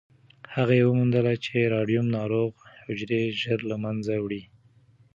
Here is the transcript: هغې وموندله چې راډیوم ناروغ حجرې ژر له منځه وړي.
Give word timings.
هغې 0.55 0.79
وموندله 0.89 1.33
چې 1.45 1.55
راډیوم 1.75 2.07
ناروغ 2.17 2.51
حجرې 2.83 3.21
ژر 3.41 3.59
له 3.71 3.75
منځه 3.83 4.13
وړي. 4.23 4.43